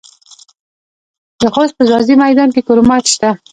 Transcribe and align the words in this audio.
د 1.39 1.41
خوست 1.53 1.73
په 1.77 1.83
ځاځي 1.89 2.15
میدان 2.23 2.49
کې 2.55 2.61
کرومایټ 2.67 3.05
شته. 3.13 3.29